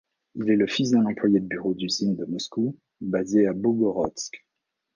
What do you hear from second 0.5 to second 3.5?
le fils d'un employé de bureau d'usine de Moscou basé